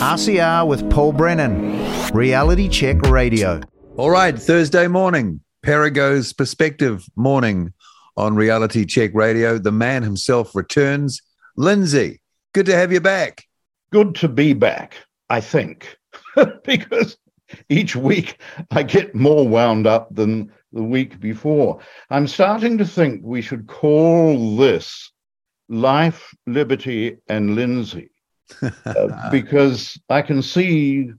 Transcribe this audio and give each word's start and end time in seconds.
RCR 0.00 0.66
with 0.66 0.90
Paul 0.90 1.12
Brennan, 1.12 1.78
Reality 2.14 2.70
Check 2.70 3.02
Radio. 3.02 3.60
All 3.98 4.08
right, 4.08 4.36
Thursday 4.36 4.88
morning, 4.88 5.42
Perigo's 5.62 6.32
Perspective 6.32 7.04
morning 7.16 7.74
on 8.16 8.34
Reality 8.34 8.86
Check 8.86 9.10
Radio. 9.12 9.58
The 9.58 9.72
man 9.72 10.02
himself 10.02 10.54
returns. 10.54 11.20
Lindsay, 11.58 12.22
good 12.54 12.64
to 12.64 12.74
have 12.74 12.90
you 12.94 13.00
back. 13.02 13.44
Good 13.92 14.14
to 14.16 14.28
be 14.28 14.54
back, 14.54 14.96
I 15.28 15.42
think, 15.42 15.98
because 16.64 17.18
each 17.68 17.94
week 17.94 18.40
I 18.70 18.84
get 18.84 19.14
more 19.14 19.46
wound 19.46 19.86
up 19.86 20.14
than 20.14 20.50
the 20.72 20.82
week 20.82 21.20
before. 21.20 21.78
I'm 22.08 22.26
starting 22.26 22.78
to 22.78 22.86
think 22.86 23.20
we 23.22 23.42
should 23.42 23.66
call 23.66 24.56
this 24.56 25.12
Life, 25.68 26.34
Liberty, 26.46 27.18
and 27.28 27.54
Lindsay 27.54 28.09
uh, 28.62 29.30
because 29.30 29.98
I 30.08 30.22
can 30.22 30.42
see 30.42 31.10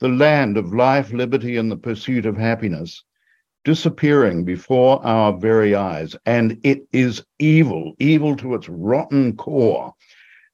the 0.00 0.08
land 0.08 0.56
of 0.56 0.72
life, 0.72 1.12
liberty, 1.12 1.56
and 1.56 1.70
the 1.70 1.76
pursuit 1.76 2.26
of 2.26 2.36
happiness 2.36 3.04
disappearing 3.64 4.44
before 4.44 5.04
our 5.04 5.36
very 5.36 5.74
eyes. 5.74 6.16
And 6.24 6.58
it 6.62 6.86
is 6.92 7.24
evil, 7.38 7.94
evil 7.98 8.36
to 8.36 8.54
its 8.54 8.68
rotten 8.68 9.36
core. 9.36 9.92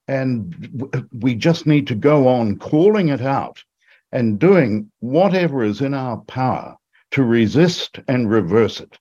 And 0.09 1.01
we 1.21 1.35
just 1.35 1.67
need 1.67 1.87
to 1.89 1.95
go 1.95 2.29
on 2.29 2.59
calling 2.59 3.09
it 3.09 3.21
out 3.21 3.63
and 4.13 4.39
doing 4.39 4.91
whatever 5.01 5.63
is 5.63 5.81
in 5.81 5.95
our 5.95 6.19
power 6.23 6.77
to 7.13 7.23
resist 7.23 8.01
and 8.09 8.31
reverse 8.31 8.81
it. 8.81 8.99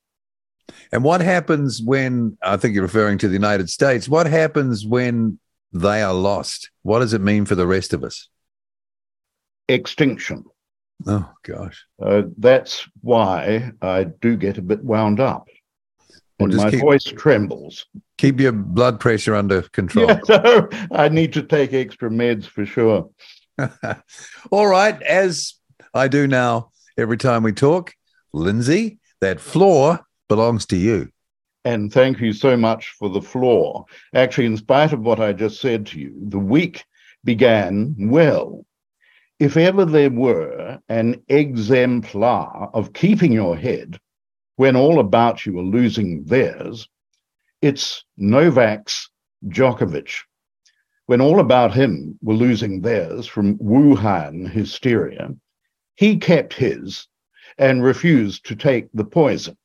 And 0.91 1.04
what 1.04 1.21
happens 1.21 1.81
when, 1.84 2.38
I 2.41 2.57
think 2.57 2.73
you're 2.73 2.84
referring 2.84 3.18
to 3.20 3.27
the 3.27 3.34
United 3.34 3.70
States, 3.70 4.07
what 4.07 4.27
happens 4.27 4.85
when 4.85 5.40
they 5.73 6.02
are 6.02 6.13
lost? 6.13 6.70
What 6.84 7.00
does 7.00 7.13
it 7.13 7.22
mean 7.22 7.45
for 7.45 7.55
the 7.55 7.68
rest 7.68 7.94
of 7.94 8.04
us? 8.04 8.30
Extinction. 9.68 10.46
Oh, 11.08 11.30
gosh. 11.44 11.86
Uh, 12.02 12.23
that's 12.38 12.88
why 13.02 13.71
I 13.82 14.05
do 14.05 14.38
get 14.38 14.57
a 14.57 14.62
bit 14.62 14.84
wound 14.84 15.20
up. 15.20 15.48
Well, 16.40 16.49
and 16.49 16.55
my 16.55 16.71
keep, 16.71 16.82
voice 16.82 17.04
trembles. 17.04 17.85
Keep 18.18 18.40
your 18.40 18.52
blood 18.52 18.99
pressure 18.99 19.35
under 19.35 19.63
control. 19.63 20.07
Yeah, 20.07 20.20
so 20.26 20.70
I 20.91 21.10
need 21.10 21.34
to 21.34 21.43
take 21.43 21.74
extra 21.74 22.10
meds 22.10 22.46
for 22.46 22.65
sure. 22.65 23.10
All 24.52 24.68
right. 24.68 25.02
As 25.02 25.55
I 25.93 26.08
do 26.08 26.27
now 26.27 26.71
every 26.98 27.18
time 27.18 27.43
we 27.43 27.54
talk, 27.54 27.93
Lindsay, 28.34 28.99
that 29.21 29.40
floor 29.40 30.02
belongs 30.27 30.65
to 30.68 30.77
you. 30.77 31.10
And 31.65 31.93
thank 31.93 32.19
you 32.19 32.33
so 32.33 32.57
much 32.57 32.89
for 32.89 33.09
the 33.09 33.21
floor. 33.21 33.85
Actually, 34.13 34.47
in 34.47 34.57
spite 34.57 34.91
of 34.91 34.99
what 34.99 35.19
I 35.19 35.31
just 35.31 35.61
said 35.61 35.85
to 35.87 35.99
you, 35.99 36.13
the 36.27 36.39
week 36.39 36.83
began 37.23 37.95
well. 37.97 38.65
If 39.39 39.55
ever 39.55 39.85
there 39.85 40.09
were 40.09 40.79
an 40.89 41.21
exemplar 41.29 42.69
of 42.73 42.93
keeping 42.93 43.31
your 43.31 43.55
head 43.55 43.97
when 44.57 44.75
all 44.75 44.99
about 44.99 45.45
you 45.45 45.57
are 45.57 45.63
losing 45.63 46.25
theirs, 46.25 46.87
it's 47.61 48.03
Novak's 48.17 49.09
Djokovic. 49.47 50.15
When 51.05 51.21
all 51.21 51.39
about 51.39 51.73
him 51.73 52.17
were 52.21 52.34
losing 52.34 52.81
theirs 52.81 53.25
from 53.25 53.57
Wuhan 53.57 54.49
hysteria, 54.49 55.34
he 55.95 56.17
kept 56.17 56.53
his 56.53 57.07
and 57.57 57.84
refused 57.84 58.45
to 58.47 58.55
take 58.55 58.87
the 58.93 59.05
poison. 59.05 59.57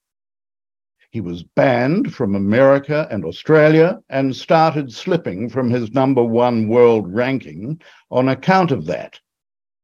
He 1.10 1.20
was 1.20 1.42
banned 1.42 2.14
from 2.14 2.34
America 2.34 3.08
and 3.10 3.24
Australia 3.24 4.00
and 4.10 4.36
started 4.36 4.92
slipping 4.92 5.48
from 5.48 5.70
his 5.70 5.92
number 5.92 6.22
one 6.22 6.68
world 6.68 7.12
ranking 7.12 7.80
on 8.10 8.28
account 8.28 8.70
of 8.70 8.84
that. 8.86 9.18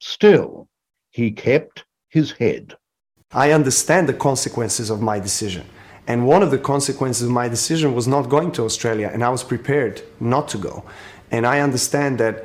Still, 0.00 0.68
he 1.10 1.30
kept 1.30 1.84
his 2.08 2.32
head. 2.32 2.76
I 3.32 3.52
understand 3.52 4.08
the 4.08 4.14
consequences 4.14 4.90
of 4.90 5.00
my 5.00 5.18
decision. 5.18 5.66
And 6.06 6.26
one 6.26 6.42
of 6.42 6.50
the 6.50 6.58
consequences 6.58 7.22
of 7.22 7.30
my 7.30 7.48
decision 7.48 7.94
was 7.94 8.06
not 8.06 8.28
going 8.28 8.52
to 8.52 8.64
Australia, 8.64 9.10
and 9.12 9.24
I 9.24 9.30
was 9.30 9.42
prepared 9.42 10.02
not 10.20 10.48
to 10.48 10.58
go. 10.58 10.84
And 11.30 11.46
I 11.46 11.60
understand 11.60 12.18
that 12.18 12.44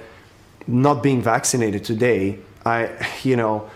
not 0.67 1.03
being 1.03 1.21
vaccinated 1.21 1.83
today, 1.83 2.39
I, 2.65 2.89
you 3.23 3.35
know, 3.35 3.69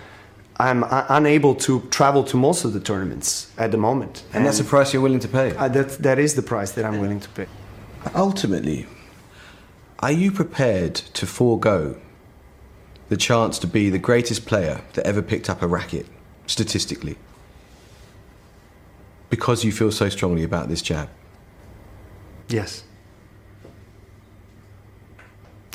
I'm 0.63 0.85
unable 0.89 1.55
to 1.55 1.81
travel 1.89 2.23
to 2.23 2.37
most 2.37 2.63
of 2.63 2.71
the 2.71 2.79
tournaments 2.79 3.51
at 3.57 3.71
the 3.71 3.77
moment. 3.77 4.23
And, 4.27 4.37
and 4.37 4.45
that's 4.45 4.59
the 4.59 4.63
price 4.63 4.93
you're 4.93 5.01
willing 5.01 5.19
to 5.19 5.27
pay? 5.27 5.53
Uh, 5.57 5.67
that, 5.67 5.89
that 5.99 6.17
is 6.19 6.35
the 6.35 6.41
price 6.41 6.71
that 6.71 6.85
I'm 6.85 7.01
willing 7.01 7.19
to 7.19 7.29
pay. 7.29 7.47
Ultimately, 8.15 8.85
are 9.99 10.13
you 10.13 10.31
prepared 10.31 10.95
to 10.95 11.25
forego 11.25 11.99
the 13.09 13.17
chance 13.17 13.59
to 13.59 13.67
be 13.67 13.89
the 13.89 13.99
greatest 13.99 14.45
player 14.45 14.81
that 14.93 15.05
ever 15.05 15.21
picked 15.21 15.49
up 15.49 15.61
a 15.61 15.67
racket, 15.67 16.05
statistically, 16.47 17.17
because 19.29 19.65
you 19.65 19.71
feel 19.73 19.91
so 19.91 20.07
strongly 20.07 20.43
about 20.43 20.69
this 20.69 20.81
jab? 20.81 21.09
Yes. 22.47 22.85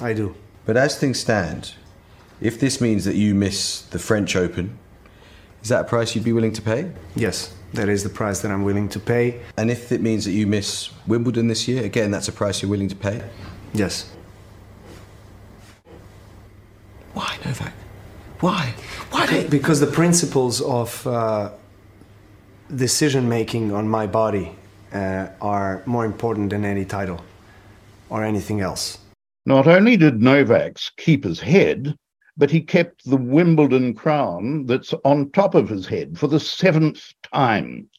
I 0.00 0.14
do. 0.14 0.34
But 0.64 0.78
as 0.78 0.98
things 0.98 1.20
stand, 1.20 1.74
if 2.40 2.60
this 2.60 2.80
means 2.80 3.04
that 3.04 3.16
you 3.16 3.34
miss 3.34 3.82
the 3.82 3.98
French 3.98 4.36
Open, 4.36 4.78
is 5.62 5.68
that 5.68 5.82
a 5.82 5.88
price 5.88 6.14
you'd 6.14 6.24
be 6.24 6.32
willing 6.32 6.52
to 6.52 6.62
pay? 6.62 6.90
Yes, 7.16 7.54
that 7.74 7.88
is 7.88 8.02
the 8.02 8.08
price 8.08 8.40
that 8.40 8.50
I'm 8.50 8.62
willing 8.62 8.88
to 8.90 9.00
pay. 9.00 9.40
And 9.56 9.70
if 9.70 9.92
it 9.92 10.00
means 10.00 10.24
that 10.24 10.32
you 10.32 10.46
miss 10.46 10.90
Wimbledon 11.06 11.48
this 11.48 11.66
year, 11.66 11.84
again, 11.84 12.10
that's 12.10 12.28
a 12.28 12.32
price 12.32 12.62
you're 12.62 12.70
willing 12.70 12.88
to 12.88 12.96
pay? 12.96 13.22
Yes. 13.74 14.14
Why, 17.14 17.36
Novak? 17.44 17.72
Why? 18.40 18.74
Why? 19.10 19.26
Do 19.26 19.48
because 19.48 19.80
the 19.80 19.88
principles 19.88 20.60
of 20.60 21.04
uh, 21.06 21.50
decision 22.74 23.28
making 23.28 23.72
on 23.72 23.88
my 23.88 24.06
body 24.06 24.52
uh, 24.92 25.28
are 25.40 25.82
more 25.86 26.04
important 26.04 26.50
than 26.50 26.64
any 26.64 26.84
title 26.84 27.20
or 28.10 28.24
anything 28.24 28.60
else. 28.60 28.98
Not 29.44 29.66
only 29.66 29.96
did 29.96 30.22
Novak's 30.22 30.90
keep 30.96 31.24
his 31.24 31.40
head, 31.40 31.96
but 32.38 32.52
he 32.52 32.60
kept 32.60 33.04
the 33.04 33.16
Wimbledon 33.16 33.92
crown 33.92 34.64
that's 34.66 34.94
on 35.04 35.30
top 35.32 35.56
of 35.56 35.68
his 35.68 35.88
head 35.88 36.16
for 36.16 36.28
the 36.28 36.38
seventh 36.38 37.12
time. 37.34 37.90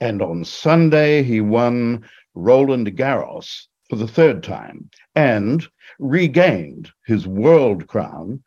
And 0.00 0.20
on 0.20 0.44
Sunday, 0.44 1.22
he 1.22 1.40
won 1.40 2.06
Roland 2.34 2.94
Garros 2.94 3.68
for 3.88 3.96
the 3.96 4.06
third 4.06 4.42
time 4.42 4.90
and 5.14 5.66
regained 5.98 6.90
his 7.06 7.26
world 7.26 7.86
crown 7.86 8.42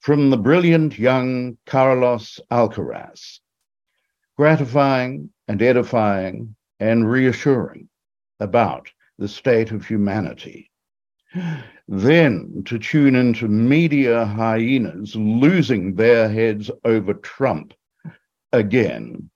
from 0.00 0.30
the 0.30 0.38
brilliant 0.38 0.98
young 0.98 1.58
Carlos 1.66 2.40
Alcaraz. 2.50 3.40
Gratifying 4.38 5.28
and 5.46 5.60
edifying 5.60 6.56
and 6.80 7.10
reassuring 7.10 7.90
about 8.40 8.90
the 9.18 9.28
state 9.28 9.70
of 9.70 9.86
humanity. 9.86 10.70
Then 11.88 12.62
to 12.66 12.78
tune 12.78 13.16
into 13.16 13.48
media 13.48 14.24
hyenas 14.24 15.16
losing 15.16 15.96
their 15.96 16.28
heads 16.28 16.70
over 16.84 17.14
Trump 17.14 17.74
again. 18.52 19.30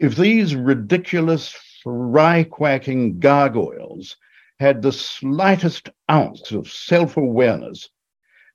If 0.00 0.16
these 0.16 0.56
ridiculous, 0.56 1.54
fry 1.84 2.42
quacking 2.42 3.20
gargoyles 3.20 4.16
had 4.58 4.82
the 4.82 4.90
slightest 4.92 5.88
ounce 6.10 6.50
of 6.50 6.68
self 6.68 7.16
awareness, 7.16 7.88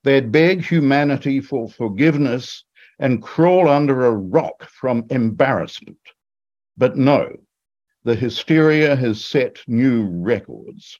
they'd 0.03 0.31
beg 0.31 0.61
humanity 0.61 1.39
for 1.39 1.69
forgiveness 1.69 2.65
and 2.99 3.21
crawl 3.21 3.69
under 3.69 4.05
a 4.05 4.11
rock 4.11 4.63
from 4.69 5.05
embarrassment. 5.09 5.99
But 6.77 6.97
no, 6.97 7.37
the 8.03 8.15
hysteria 8.15 8.95
has 8.95 9.23
set 9.23 9.59
new 9.67 10.07
records. 10.09 10.99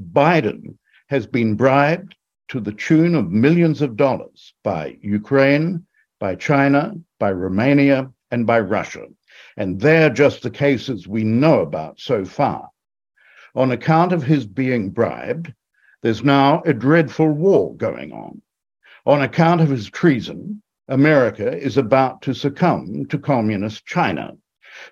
Biden 0.00 0.76
has 1.08 1.26
been 1.26 1.54
bribed 1.54 2.16
to 2.48 2.60
the 2.60 2.72
tune 2.72 3.14
of 3.14 3.32
millions 3.32 3.82
of 3.82 3.96
dollars 3.96 4.54
by 4.62 4.98
Ukraine, 5.00 5.86
by 6.20 6.34
China, 6.34 6.94
by 7.18 7.32
Romania, 7.32 8.10
and 8.30 8.46
by 8.46 8.60
Russia. 8.60 9.06
And 9.56 9.80
they're 9.80 10.10
just 10.10 10.42
the 10.42 10.50
cases 10.50 11.08
we 11.08 11.24
know 11.24 11.60
about 11.60 12.00
so 12.00 12.24
far. 12.24 12.70
On 13.54 13.70
account 13.70 14.12
of 14.12 14.22
his 14.22 14.46
being 14.46 14.90
bribed, 14.90 15.52
there's 16.02 16.22
now 16.22 16.62
a 16.66 16.74
dreadful 16.74 17.30
war 17.30 17.74
going 17.76 18.12
on. 18.12 18.42
On 19.06 19.22
account 19.22 19.60
of 19.60 19.68
his 19.68 19.88
treason, 19.88 20.62
America 20.88 21.56
is 21.56 21.76
about 21.76 22.22
to 22.22 22.34
succumb 22.34 23.06
to 23.06 23.18
communist 23.18 23.86
China. 23.86 24.36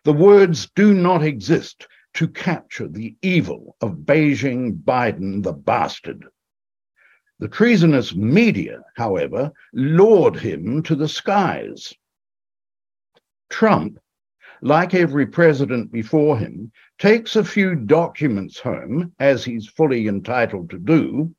The 0.04 0.12
words 0.12 0.70
do 0.74 0.94
not 0.94 1.22
exist 1.22 1.86
to 2.14 2.28
capture 2.28 2.88
the 2.88 3.16
evil 3.22 3.76
of 3.80 4.04
Beijing 4.06 4.82
Biden 4.82 5.42
the 5.42 5.52
bastard. 5.52 6.24
The 7.40 7.48
treasonous 7.48 8.14
media, 8.14 8.82
however, 8.96 9.52
lured 9.72 10.36
him 10.36 10.82
to 10.84 10.94
the 10.94 11.08
skies. 11.08 11.92
Trump, 13.50 13.98
like 14.62 14.94
every 14.94 15.26
president 15.26 15.90
before 15.90 16.38
him, 16.38 16.70
takes 16.98 17.36
a 17.36 17.44
few 17.44 17.74
documents 17.74 18.58
home, 18.60 19.12
as 19.18 19.44
he's 19.44 19.66
fully 19.68 20.06
entitled 20.08 20.70
to 20.70 20.78
do, 20.78 21.34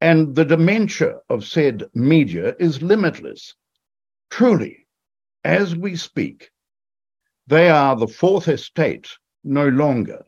And 0.00 0.34
the 0.34 0.44
dementia 0.44 1.18
of 1.28 1.44
said 1.44 1.84
media 1.94 2.54
is 2.60 2.82
limitless. 2.82 3.54
Truly, 4.30 4.86
as 5.44 5.74
we 5.74 5.96
speak, 5.96 6.50
they 7.46 7.68
are 7.68 7.96
the 7.96 8.06
fourth 8.06 8.48
estate 8.48 9.08
no 9.48 9.68
longer. 9.68 10.24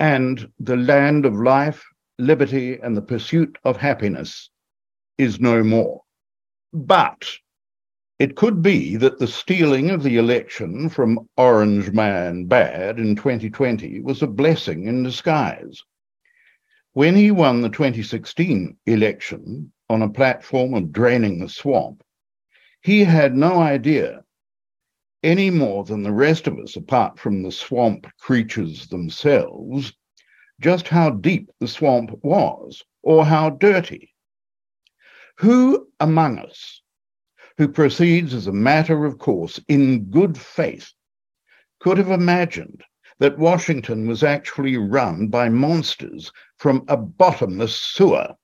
And 0.00 0.50
the 0.58 0.76
land 0.76 1.26
of 1.26 1.34
life, 1.34 1.84
liberty, 2.18 2.78
and 2.80 2.96
the 2.96 3.02
pursuit 3.02 3.58
of 3.64 3.76
happiness 3.76 4.50
is 5.18 5.40
no 5.40 5.62
more. 5.62 6.02
But 6.72 7.28
it 8.18 8.34
could 8.34 8.62
be 8.62 8.96
that 8.96 9.18
the 9.18 9.28
stealing 9.28 9.90
of 9.90 10.02
the 10.02 10.16
election 10.16 10.88
from 10.88 11.28
Orange 11.36 11.92
Man 11.92 12.46
Bad 12.46 12.98
in 12.98 13.14
2020 13.14 14.00
was 14.00 14.22
a 14.22 14.26
blessing 14.26 14.86
in 14.86 15.04
disguise. 15.04 15.84
When 16.94 17.14
he 17.14 17.30
won 17.30 17.60
the 17.60 17.68
2016 17.68 18.76
election 18.86 19.72
on 19.88 20.02
a 20.02 20.08
platform 20.08 20.74
of 20.74 20.90
draining 20.90 21.38
the 21.38 21.48
swamp, 21.48 22.02
he 22.82 23.04
had 23.04 23.36
no 23.36 23.60
idea 23.60 24.24
any 25.22 25.50
more 25.50 25.84
than 25.84 26.02
the 26.02 26.12
rest 26.12 26.46
of 26.46 26.58
us, 26.58 26.76
apart 26.76 27.18
from 27.18 27.42
the 27.42 27.50
swamp 27.50 28.06
creatures 28.18 28.86
themselves, 28.86 29.92
just 30.60 30.88
how 30.88 31.10
deep 31.10 31.50
the 31.60 31.68
swamp 31.68 32.10
was 32.22 32.84
or 33.02 33.24
how 33.24 33.50
dirty. 33.50 34.14
Who 35.38 35.88
among 36.00 36.38
us 36.38 36.82
who 37.56 37.68
proceeds 37.68 38.34
as 38.34 38.46
a 38.46 38.52
matter 38.52 39.04
of 39.04 39.18
course 39.18 39.58
in 39.68 40.04
good 40.04 40.38
faith 40.38 40.92
could 41.80 41.98
have 41.98 42.10
imagined 42.10 42.84
that 43.18 43.38
Washington 43.38 44.06
was 44.06 44.22
actually 44.22 44.76
run 44.76 45.26
by 45.26 45.48
monsters 45.48 46.30
from 46.56 46.84
a 46.86 46.96
bottomless 46.96 47.74
sewer? 47.74 48.34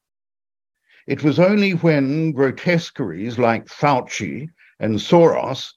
It 1.07 1.23
was 1.23 1.39
only 1.39 1.73
when 1.73 2.33
grotesqueries 2.33 3.39
like 3.39 3.67
Fauci 3.67 4.49
and 4.81 4.97
Soros 4.97 5.73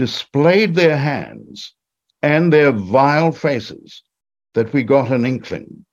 displayed 0.00 0.74
their 0.74 0.96
hands 0.96 1.74
and 2.22 2.50
their 2.50 2.72
vile 2.72 3.30
faces 3.30 4.02
that 4.54 4.72
we 4.72 4.82
got 4.82 5.12
an 5.12 5.26
inkling. 5.26 5.84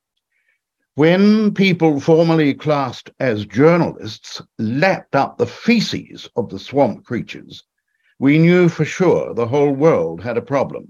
When 0.96 1.54
people 1.54 2.00
formerly 2.00 2.54
classed 2.54 3.10
as 3.20 3.46
journalists 3.46 4.42
lapped 4.58 5.14
up 5.14 5.38
the 5.38 5.46
feces 5.46 6.30
of 6.38 6.48
the 6.48 6.58
swamp 6.58 7.04
creatures, 7.04 7.66
we 8.18 8.38
knew 8.38 8.70
for 8.70 8.86
sure 8.86 9.34
the 9.34 9.46
whole 9.46 9.74
world 9.74 10.24
had 10.24 10.38
a 10.38 10.42
problem. 10.54 10.90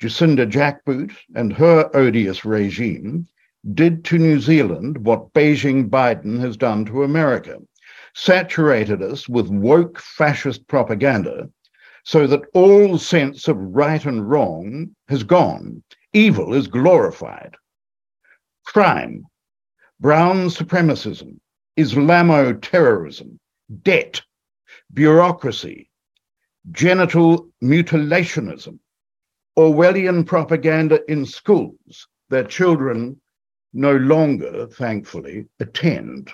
Jacinda 0.00 0.44
Jackboot 0.44 1.12
and 1.36 1.52
her 1.52 1.88
odious 1.94 2.44
regime 2.44 3.28
did 3.72 4.04
to 4.06 4.18
New 4.18 4.40
Zealand 4.40 5.06
what 5.06 5.32
Beijing 5.32 5.88
Biden 5.88 6.40
has 6.40 6.56
done 6.56 6.86
to 6.86 7.04
America, 7.04 7.58
saturated 8.16 9.00
us 9.00 9.28
with 9.28 9.48
woke 9.48 10.00
fascist 10.00 10.66
propaganda 10.66 11.48
so 12.04 12.26
that 12.26 12.42
all 12.54 12.98
sense 12.98 13.48
of 13.48 13.56
right 13.56 14.04
and 14.04 14.28
wrong 14.28 14.94
has 15.08 15.22
gone. 15.22 15.82
Evil 16.12 16.52
is 16.54 16.66
glorified. 16.66 17.54
Crime, 18.66 19.24
brown 20.00 20.48
supremacism, 20.48 21.38
Islamo 21.78 22.60
terrorism, 22.60 23.38
debt, 23.82 24.20
bureaucracy, 24.92 25.88
genital 26.70 27.48
mutilationism, 27.62 28.78
Orwellian 29.56 30.26
propaganda 30.26 31.00
in 31.10 31.24
schools 31.26 32.08
that 32.30 32.48
children 32.48 33.20
no 33.72 33.96
longer, 33.96 34.66
thankfully, 34.66 35.46
attend. 35.60 36.30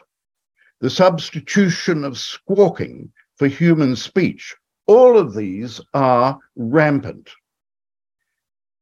The 0.81 0.91
substitution 0.91 2.05
of 2.05 2.19
squawking 2.19 3.13
for 3.37 3.49
human 3.49 3.97
speech 3.97 4.57
all 4.89 5.19
of 5.19 5.35
these 5.35 5.81
are 5.95 6.39
rampant. 6.57 7.31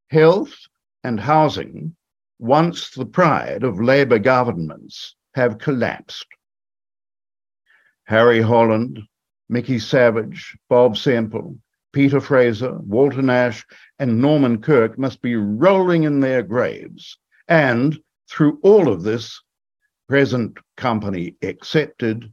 Health 0.09 0.55
and 1.03 1.19
housing, 1.19 1.95
once 2.39 2.91
the 2.91 3.05
pride 3.05 3.63
of 3.63 3.81
Labour 3.81 4.17
governments, 4.17 5.15
have 5.35 5.59
collapsed. 5.59 6.25
Harry 8.05 8.41
Holland, 8.41 9.01
Mickey 9.49 9.79
Savage, 9.79 10.57
Bob 10.69 10.97
Semple, 10.97 11.57
Peter 11.91 12.21
Fraser, 12.21 12.77
Walter 12.79 13.21
Nash, 13.21 13.65
and 13.99 14.21
Norman 14.21 14.61
Kirk 14.61 14.97
must 14.97 15.21
be 15.21 15.35
rolling 15.35 16.03
in 16.03 16.21
their 16.21 16.41
graves. 16.41 17.17
And 17.49 17.99
through 18.29 18.59
all 18.63 18.87
of 18.87 19.03
this, 19.03 19.41
present 20.07 20.57
company 20.77 21.35
excepted, 21.41 22.31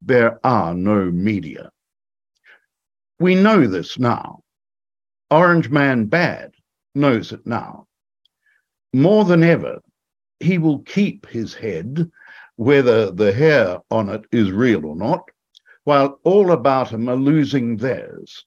there 0.00 0.38
are 0.44 0.74
no 0.74 1.10
media. 1.10 1.70
We 3.20 3.34
know 3.34 3.66
this 3.66 3.98
now. 3.98 4.40
Orange 5.30 5.68
Man 5.68 6.06
Bad 6.06 6.54
knows 6.94 7.32
it 7.32 7.46
now. 7.46 7.86
More 8.94 9.26
than 9.26 9.44
ever, 9.44 9.82
he 10.38 10.56
will 10.56 10.78
keep 10.84 11.26
his 11.26 11.52
head, 11.52 12.10
whether 12.56 13.10
the 13.10 13.30
hair 13.30 13.80
on 13.90 14.08
it 14.08 14.24
is 14.32 14.52
real 14.52 14.86
or 14.86 14.96
not, 14.96 15.22
while 15.84 16.18
all 16.24 16.50
about 16.50 16.88
him 16.88 17.10
are 17.10 17.16
losing 17.16 17.76
theirs. 17.76 18.46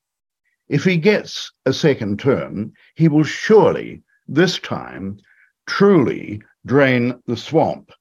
If 0.67 0.83
he 0.83 0.97
gets 0.97 1.51
a 1.67 1.71
second 1.71 2.19
term, 2.19 2.73
he 2.95 3.07
will 3.07 3.23
surely, 3.23 4.01
this 4.27 4.57
time, 4.57 5.19
truly 5.67 6.41
drain 6.65 7.21
the 7.27 7.37
swamp. 7.37 7.91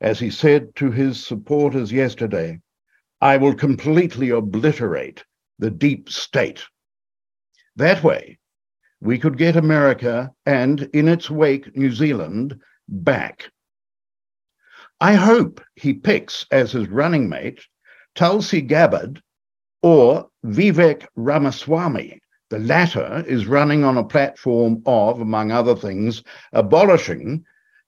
As 0.00 0.20
he 0.20 0.30
said 0.30 0.76
to 0.76 0.92
his 0.92 1.26
supporters 1.26 1.90
yesterday, 1.90 2.60
I 3.20 3.36
will 3.36 3.54
completely 3.56 4.30
obliterate 4.30 5.24
the 5.58 5.70
deep 5.70 6.10
state. 6.10 6.64
That 7.76 8.02
way, 8.02 8.38
we 9.00 9.18
could 9.18 9.36
get 9.36 9.56
America 9.56 10.32
and, 10.46 10.82
in 10.92 11.08
its 11.08 11.30
wake, 11.30 11.76
New 11.76 11.92
Zealand 11.92 12.58
back. 12.88 13.50
I 15.00 15.14
hope 15.14 15.60
he 15.74 15.92
picks 15.92 16.46
as 16.50 16.72
his 16.72 16.88
running 16.88 17.28
mate 17.28 17.60
Tulsi 18.14 18.60
Gabbard 18.60 19.20
or 19.82 20.28
Vivek 20.46 21.06
Ramaswamy. 21.16 22.20
The 22.50 22.58
latter 22.60 23.24
is 23.26 23.46
running 23.46 23.84
on 23.84 23.98
a 23.98 24.04
platform 24.04 24.82
of, 24.86 25.20
among 25.20 25.50
other 25.50 25.74
things, 25.74 26.22
abolishing 26.52 27.44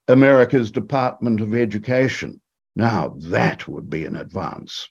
America's 0.09 0.71
Department 0.71 1.41
of 1.41 1.55
Education. 1.55 2.41
Now, 2.75 3.17
that 3.19 3.69
would 3.69 3.89
be 3.89 4.05
an 4.05 4.17
advance. 4.17 4.89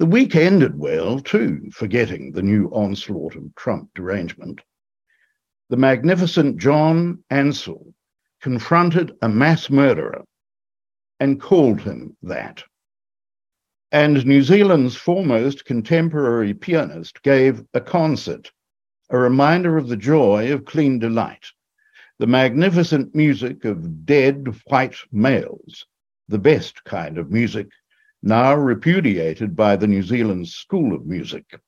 The 0.00 0.06
week 0.06 0.34
ended 0.34 0.78
well, 0.78 1.20
too, 1.20 1.68
forgetting 1.74 2.32
the 2.32 2.40
new 2.40 2.68
onslaught 2.68 3.36
of 3.36 3.54
Trump 3.54 3.90
derangement. 3.94 4.62
The 5.68 5.76
magnificent 5.76 6.56
John 6.56 7.22
Ansell 7.28 7.92
confronted 8.40 9.12
a 9.20 9.28
mass 9.28 9.68
murderer 9.68 10.24
and 11.20 11.38
called 11.38 11.82
him 11.82 12.16
that. 12.22 12.64
And 13.92 14.24
New 14.24 14.42
Zealand's 14.42 14.96
foremost 14.96 15.66
contemporary 15.66 16.54
pianist 16.54 17.22
gave 17.22 17.62
a 17.74 17.80
concert, 17.82 18.50
a 19.10 19.18
reminder 19.18 19.76
of 19.76 19.88
the 19.88 19.98
joy 19.98 20.50
of 20.50 20.64
clean 20.64 20.98
delight, 20.98 21.44
the 22.18 22.26
magnificent 22.26 23.14
music 23.14 23.66
of 23.66 24.06
dead 24.06 24.48
white 24.64 24.96
males, 25.12 25.84
the 26.26 26.38
best 26.38 26.82
kind 26.84 27.18
of 27.18 27.30
music 27.30 27.68
now 28.22 28.54
repudiated 28.54 29.56
by 29.56 29.76
the 29.76 29.86
New 29.86 30.02
Zealand 30.02 30.48
School 30.48 30.94
of 30.94 31.06
Music. 31.06 31.58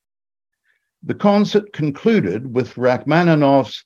The 1.02 1.14
concert 1.14 1.72
concluded 1.72 2.54
with 2.54 2.74
Rachmaninoff's 2.74 3.84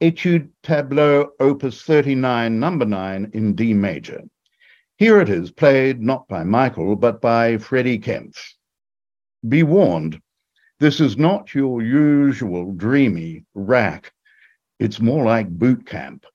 Etude 0.00 0.50
Tableau 0.62 1.30
Opus 1.40 1.82
39, 1.82 2.58
number 2.58 2.84
9 2.84 3.30
in 3.32 3.54
D 3.54 3.72
major. 3.72 4.22
Here 4.96 5.20
it 5.20 5.28
is, 5.28 5.50
played 5.50 6.00
not 6.00 6.26
by 6.28 6.42
Michael, 6.42 6.96
but 6.96 7.20
by 7.20 7.58
Freddie 7.58 8.00
Kempf. 8.00 8.36
Be 9.48 9.62
warned, 9.62 10.20
this 10.80 11.00
is 11.00 11.16
not 11.16 11.54
your 11.54 11.82
usual 11.82 12.72
dreamy 12.72 13.44
Rach. 13.56 14.06
It's 14.78 15.00
more 15.00 15.24
like 15.24 15.48
boot 15.48 15.86
camp, 15.86 16.26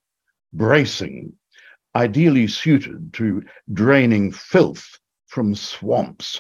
bracing, 0.54 1.34
ideally 1.96 2.48
suited 2.48 3.14
to 3.14 3.44
draining 3.72 4.32
filth 4.32 5.00
from 5.34 5.56
swamps. 5.56 6.40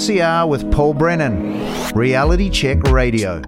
RCR 0.00 0.48
with 0.48 0.72
Paul 0.72 0.94
Brennan, 0.94 1.92
Reality 1.92 2.48
Check 2.48 2.82
Radio. 2.84 3.42